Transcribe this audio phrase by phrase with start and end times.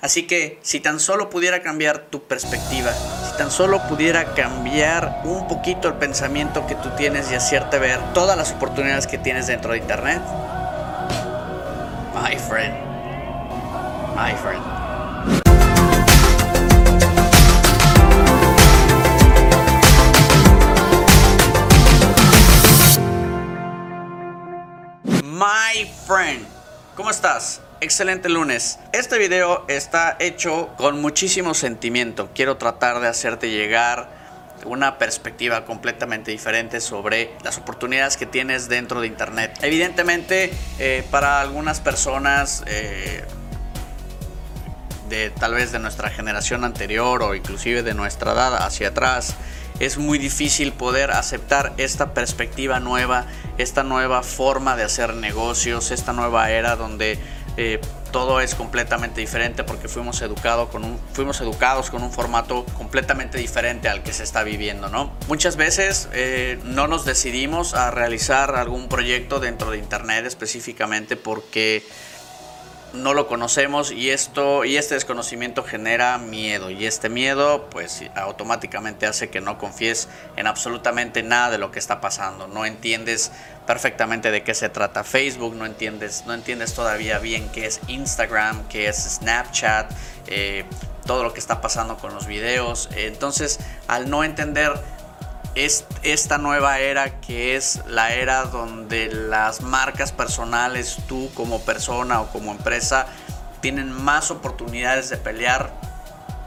[0.00, 5.48] Así que si tan solo pudiera cambiar tu perspectiva, si tan solo pudiera cambiar un
[5.48, 9.72] poquito el pensamiento que tú tienes y hacerte ver todas las oportunidades que tienes dentro
[9.72, 10.22] de Internet,
[12.14, 12.74] my friend,
[14.14, 14.62] my friend.
[25.24, 26.46] My friend,
[26.94, 27.60] ¿cómo estás?
[27.80, 28.80] Excelente lunes.
[28.90, 32.28] Este video está hecho con muchísimo sentimiento.
[32.34, 34.10] Quiero tratar de hacerte llegar
[34.64, 39.60] una perspectiva completamente diferente sobre las oportunidades que tienes dentro de Internet.
[39.62, 43.24] Evidentemente, eh, para algunas personas eh,
[45.08, 49.36] de tal vez de nuestra generación anterior o inclusive de nuestra edad hacia atrás,
[49.78, 53.26] es muy difícil poder aceptar esta perspectiva nueva,
[53.58, 57.18] esta nueva forma de hacer negocios, esta nueva era donde
[57.60, 57.80] eh,
[58.12, 60.22] todo es completamente diferente porque fuimos,
[60.70, 65.12] con un, fuimos educados con un formato completamente diferente al que se está viviendo, ¿no?
[65.26, 71.82] Muchas veces eh, no nos decidimos a realizar algún proyecto dentro de Internet específicamente porque
[72.92, 76.70] no lo conocemos y esto y este desconocimiento genera miedo.
[76.70, 81.78] Y este miedo pues automáticamente hace que no confíes en absolutamente nada de lo que
[81.78, 82.48] está pasando.
[82.48, 83.30] No entiendes
[83.66, 88.66] perfectamente de qué se trata Facebook no entiendes no entiendes todavía bien qué es Instagram
[88.68, 89.92] qué es Snapchat
[90.26, 90.64] eh,
[91.04, 92.88] todo lo que está pasando con los videos.
[92.96, 94.72] Entonces al no entender
[95.64, 102.20] es esta nueva era que es la era donde las marcas personales, tú como persona
[102.20, 103.06] o como empresa,
[103.60, 105.72] tienen más oportunidades de pelear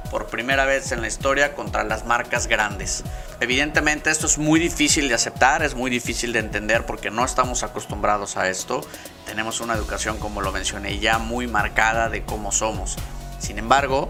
[0.09, 3.03] por primera vez en la historia contra las marcas grandes.
[3.39, 7.63] Evidentemente esto es muy difícil de aceptar, es muy difícil de entender porque no estamos
[7.63, 8.81] acostumbrados a esto.
[9.25, 12.97] Tenemos una educación, como lo mencioné, ya muy marcada de cómo somos.
[13.39, 14.09] Sin embargo,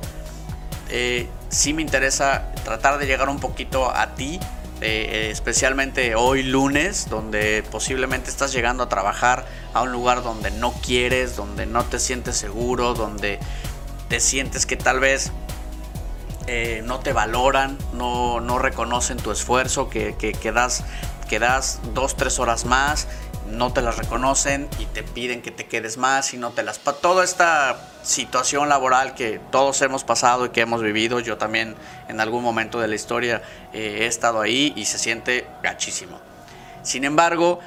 [0.89, 4.39] eh, sí me interesa tratar de llegar un poquito a ti
[4.81, 10.73] eh, especialmente hoy lunes, donde posiblemente estás llegando a trabajar a un lugar donde no
[10.73, 13.39] quieres, donde no te sientes seguro, donde
[14.07, 15.31] te sientes que tal vez
[16.47, 20.83] eh, no te valoran, no, no, reconocen tu esfuerzo, que, que, que, das,
[21.29, 23.07] que das dos, tres horas más
[23.51, 26.79] no te las reconocen y te piden que te quedes más y no te las...
[26.79, 31.75] Toda esta situación laboral que todos hemos pasado y que hemos vivido, yo también
[32.07, 33.41] en algún momento de la historia
[33.73, 36.19] eh, he estado ahí y se siente gachísimo.
[36.83, 37.59] Sin embargo,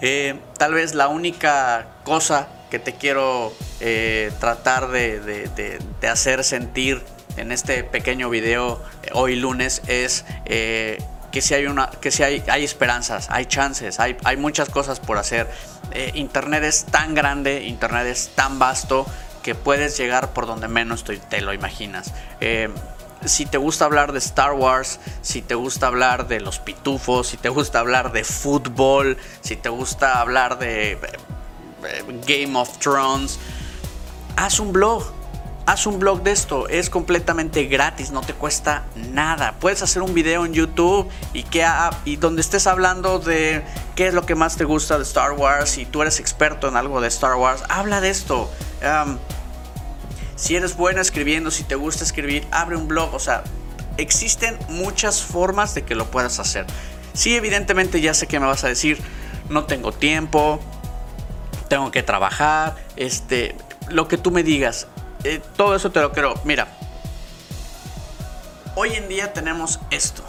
[0.00, 5.78] eh, tal vez la única cosa que te quiero eh, tratar de,
[6.10, 7.02] hacer sentir
[7.36, 8.82] en este pequeño video
[9.12, 10.24] hoy lunes es
[11.32, 15.00] que si hay una, que si hay, hay esperanzas, hay chances, hay, hay muchas cosas
[15.00, 15.50] por hacer.
[15.90, 19.06] Eh, internet es tan grande, Internet es tan vasto
[19.42, 22.12] que puedes llegar por donde menos te, te lo imaginas.
[22.40, 22.68] Eh,
[23.24, 27.36] si te gusta hablar de Star Wars, si te gusta hablar de los pitufos, si
[27.36, 30.98] te gusta hablar de fútbol, si te gusta hablar de eh,
[32.26, 33.38] Game of Thrones,
[34.36, 35.21] haz un blog
[35.66, 39.54] haz un blog de esto, es completamente gratis, no te cuesta nada.
[39.60, 41.66] Puedes hacer un video en YouTube y, que,
[42.04, 43.62] y donde estés hablando de
[43.94, 46.76] qué es lo que más te gusta de Star Wars, si tú eres experto en
[46.76, 48.50] algo de Star Wars, habla de esto.
[50.36, 53.44] si eres bueno escribiendo, si te gusta escribir, abre un blog, o sea,
[53.96, 56.66] existen muchas formas de que lo puedas hacer.
[57.14, 58.98] Sí, evidentemente ya sé que me vas a decir,
[59.48, 60.60] no tengo tiempo,
[61.68, 63.54] tengo que trabajar, este,
[63.88, 64.88] lo que tú me digas,
[65.24, 66.34] eh, todo eso te lo creo.
[66.44, 66.68] Mira,
[68.74, 70.22] hoy en día tenemos esto.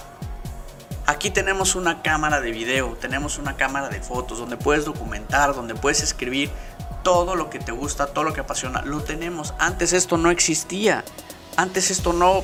[1.05, 5.75] Aquí tenemos una cámara de video, tenemos una cámara de fotos donde puedes documentar, donde
[5.75, 6.49] puedes escribir
[7.03, 8.81] todo lo que te gusta, todo lo que apasiona.
[8.83, 9.53] Lo tenemos.
[9.59, 11.03] Antes esto no existía.
[11.57, 12.41] Antes esto no,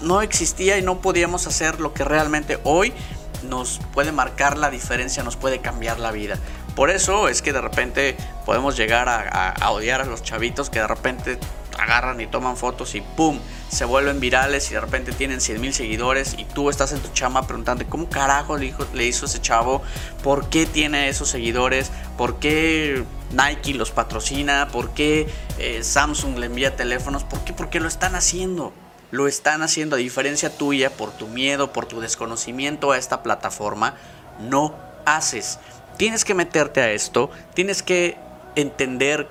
[0.00, 2.94] no existía y no podíamos hacer lo que realmente hoy
[3.42, 6.38] nos puede marcar la diferencia, nos puede cambiar la vida.
[6.74, 10.86] Por eso es que de repente podemos llegar a odiar a los chavitos que de
[10.86, 11.38] repente
[11.80, 13.38] agarran y toman fotos y ¡pum!
[13.70, 17.08] Se vuelven virales y de repente tienen 100 mil seguidores y tú estás en tu
[17.12, 19.82] chama preguntando ¿cómo carajo le hizo, ese chavo?
[20.22, 21.90] ¿Por qué tiene esos seguidores?
[22.16, 24.68] ¿Por qué Nike los patrocina?
[24.72, 25.28] ¿Por qué
[25.58, 27.24] eh, Samsung le envía teléfonos?
[27.24, 27.52] ¿Por qué?
[27.52, 28.72] Porque lo están haciendo.
[29.10, 33.96] Lo están haciendo a diferencia tuya por tu miedo, por tu desconocimiento a esta plataforma.
[34.40, 35.58] No haces.
[35.96, 37.30] Tienes que meterte a esto.
[37.54, 38.16] Tienes que
[38.54, 39.28] entender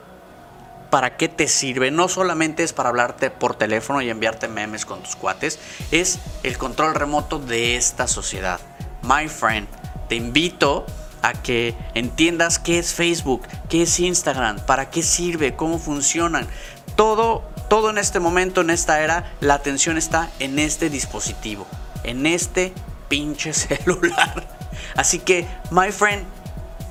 [0.90, 1.92] para qué te sirve.
[1.92, 5.60] No solamente es para hablarte por teléfono y enviarte memes con tus cuates,
[5.92, 8.60] es el control remoto de esta sociedad.
[9.04, 9.68] My friend,
[10.08, 10.86] te invito
[11.22, 16.48] a que entiendas qué es Facebook, qué es Instagram, para qué sirve, cómo funcionan.
[16.96, 21.68] todo, todo en este momento, en esta era, la atención está en este dispositivo,
[22.04, 22.74] en este
[23.08, 24.48] pinche celular.
[24.96, 26.26] Así que, my friend,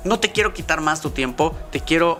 [0.03, 2.17] no te quiero quitar más tu tiempo, te quiero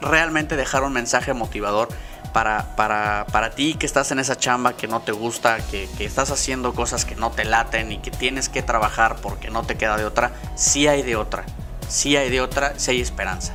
[0.00, 1.88] realmente dejar un mensaje motivador
[2.32, 6.04] para, para, para ti que estás en esa chamba que no te gusta, que, que,
[6.04, 9.76] estás haciendo cosas que no te laten y que tienes que trabajar porque no te
[9.76, 10.32] queda de otra.
[10.56, 11.44] Sí hay de otra,
[11.88, 13.54] sí hay de otra, sí hay esperanza.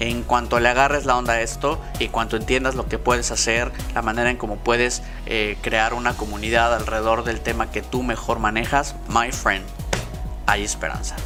[0.00, 3.72] En cuanto le agarres la onda a esto y cuanto entiendas lo que puedes hacer,
[3.94, 8.38] la manera en cómo puedes eh, crear una comunidad alrededor del tema que tú mejor
[8.38, 9.64] manejas, my friend,
[10.46, 11.16] hay esperanza.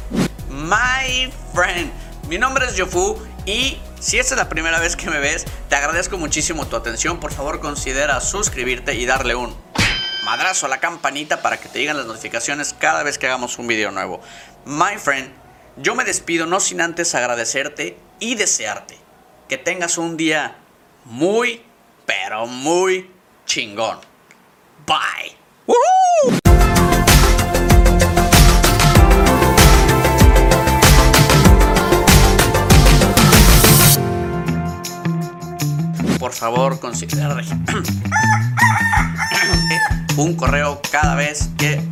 [0.49, 1.91] My friend,
[2.27, 5.75] mi nombre es Yofu y si esta es la primera vez que me ves, te
[5.75, 7.21] agradezco muchísimo tu atención.
[7.21, 9.55] Por favor, considera suscribirte y darle un
[10.25, 13.67] madrazo a la campanita para que te lleguen las notificaciones cada vez que hagamos un
[13.67, 14.19] video nuevo.
[14.65, 15.31] My friend,
[15.77, 18.97] yo me despido no sin antes agradecerte y desearte
[19.47, 20.57] que tengas un día
[21.05, 21.63] muy,
[22.05, 23.09] pero muy
[23.45, 23.99] chingón.
[24.85, 25.42] Bye.
[36.23, 37.35] Por favor, considera
[40.15, 41.83] un correo cada vez que